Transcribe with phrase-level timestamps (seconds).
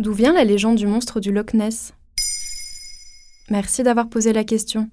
[0.00, 1.92] D'où vient la légende du monstre du Loch Ness?
[3.50, 4.88] Merci d'avoir posé la question.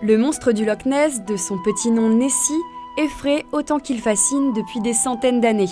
[0.00, 2.52] Le monstre du Loch Ness, de son petit nom Nessie,
[2.98, 5.66] effraie autant qu'il fascine depuis des centaines d'années.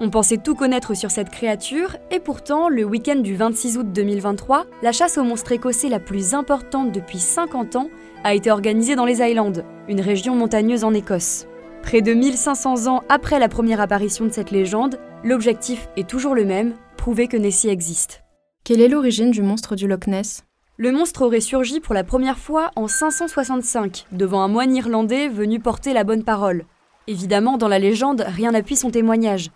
[0.00, 4.66] On pensait tout connaître sur cette créature, et pourtant, le week-end du 26 août 2023,
[4.82, 7.88] la chasse au monstre écossais la plus importante depuis 50 ans
[8.24, 9.52] a été organisée dans les Highlands,
[9.88, 11.46] une région montagneuse en Écosse.
[11.86, 16.44] Près de 1500 ans après la première apparition de cette légende, l'objectif est toujours le
[16.44, 18.24] même, prouver que Nessie existe.
[18.64, 20.42] Quelle est l'origine du monstre du Loch Ness?
[20.78, 25.60] Le monstre aurait surgi pour la première fois en 565, devant un moine irlandais venu
[25.60, 26.64] porter la bonne parole.
[27.06, 29.52] Évidemment, dans la légende, rien n'appuie son témoignage.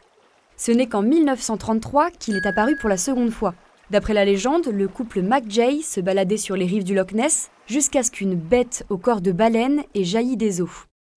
[0.56, 3.54] Ce n'est qu'en 1933 qu'il est apparu pour la seconde fois.
[3.90, 8.04] D'après la légende, le couple MacJay se baladait sur les rives du Loch Ness jusqu'à
[8.04, 10.70] ce qu'une bête au corps de baleine ait jailli des eaux.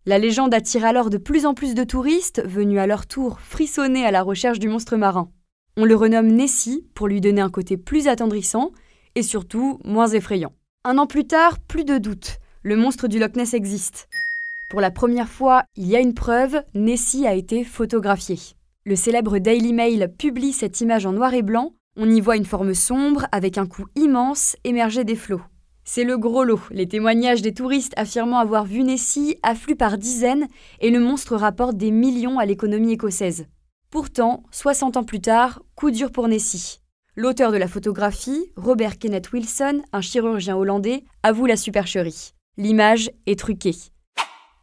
[0.06, 4.06] La légende attire alors de plus en plus de touristes venus à leur tour frissonner
[4.06, 5.30] à la recherche du monstre marin.
[5.78, 8.72] On le renomme Nessie pour lui donner un côté plus attendrissant
[9.16, 10.52] et surtout moins effrayant.
[10.84, 14.10] Un an plus tard, plus de doute, le monstre du Loch Ness existe.
[14.70, 18.38] Pour la première fois, il y a une preuve, Nessie a été photographié.
[18.86, 21.72] Le célèbre Daily Mail publie cette image en noir et blanc.
[21.96, 25.42] On y voit une forme sombre avec un cou immense émerger des flots.
[25.86, 26.62] C'est le gros lot.
[26.72, 30.48] Les témoignages des touristes affirmant avoir vu Nessie affluent par dizaines
[30.80, 33.48] et le monstre rapporte des millions à l'économie écossaise.
[33.90, 36.80] Pourtant, 60 ans plus tard, coup dur pour Nessie.
[37.16, 42.34] L'auteur de la photographie, Robert Kenneth Wilson, un chirurgien hollandais, avoue la supercherie.
[42.58, 43.76] L'image est truquée.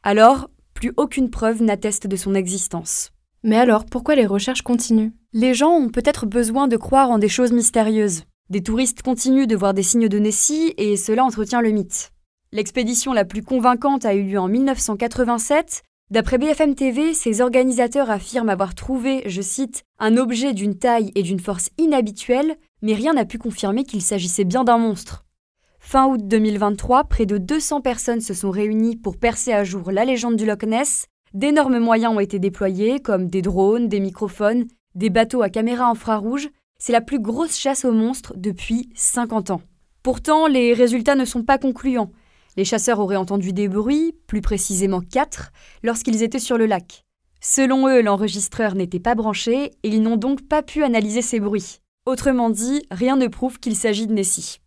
[0.02, 3.10] Alors, plus aucune preuve n'atteste de son existence.
[3.42, 5.12] Mais alors, pourquoi les recherches continuent?
[5.32, 8.24] Les gens ont peut-être besoin de croire en des choses mystérieuses.
[8.50, 12.10] Des touristes continuent de voir des signes de Nessie et cela entretient le mythe.
[12.50, 15.84] L'expédition la plus convaincante a eu lieu en 1987.
[16.10, 21.22] D'après BFM TV, ses organisateurs affirment avoir trouvé, je cite, un objet d'une taille et
[21.22, 25.24] d'une force inhabituelle, mais rien n'a pu confirmer qu'il s'agissait bien d'un monstre.
[25.78, 30.04] Fin août 2023, près de 200 personnes se sont réunies pour percer à jour la
[30.04, 35.10] légende du Loch Ness D'énormes moyens ont été déployés, comme des drones, des microphones, des
[35.10, 36.50] bateaux à caméra infrarouge.
[36.82, 39.60] C'est la plus grosse chasse aux monstres depuis 50 ans.
[40.02, 42.10] Pourtant, les résultats ne sont pas concluants.
[42.56, 45.52] Les chasseurs auraient entendu des bruits, plus précisément quatre,
[45.82, 47.04] lorsqu'ils étaient sur le lac.
[47.42, 51.80] Selon eux, l'enregistreur n'était pas branché et ils n'ont donc pas pu analyser ces bruits.
[52.06, 54.60] Autrement dit, rien ne prouve qu'il s'agit de Nessie.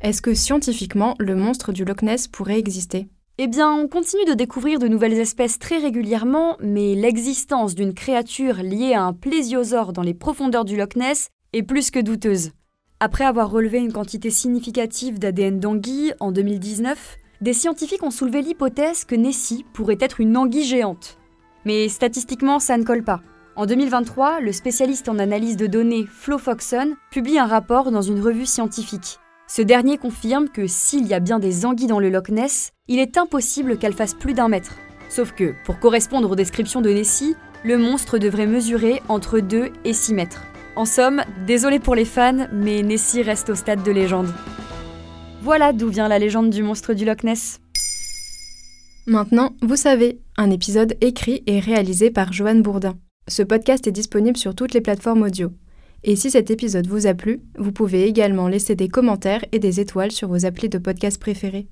[0.00, 3.08] Est-ce que scientifiquement, le monstre du Loch Ness pourrait exister?
[3.42, 8.56] Eh bien, on continue de découvrir de nouvelles espèces très régulièrement, mais l'existence d'une créature
[8.56, 12.50] liée à un plésiosaure dans les profondeurs du Loch Ness est plus que douteuse.
[13.00, 19.06] Après avoir relevé une quantité significative d'ADN d'anguille en 2019, des scientifiques ont soulevé l'hypothèse
[19.06, 21.16] que Nessie pourrait être une anguille géante.
[21.64, 23.22] Mais statistiquement, ça ne colle pas.
[23.56, 28.20] En 2023, le spécialiste en analyse de données Flo Foxon publie un rapport dans une
[28.20, 29.18] revue scientifique.
[29.52, 33.00] Ce dernier confirme que s'il y a bien des anguilles dans le Loch Ness, il
[33.00, 34.76] est impossible qu'elles fassent plus d'un mètre.
[35.08, 37.34] Sauf que, pour correspondre aux descriptions de Nessie,
[37.64, 40.44] le monstre devrait mesurer entre 2 et 6 mètres.
[40.76, 44.32] En somme, désolé pour les fans, mais Nessie reste au stade de légende.
[45.42, 47.58] Voilà d'où vient la légende du monstre du Loch Ness.
[49.08, 52.94] Maintenant, vous savez, un épisode écrit et réalisé par Joanne Bourdin.
[53.26, 55.50] Ce podcast est disponible sur toutes les plateformes audio.
[56.02, 59.80] Et si cet épisode vous a plu, vous pouvez également laisser des commentaires et des
[59.80, 61.68] étoiles sur vos applis de podcast préférés.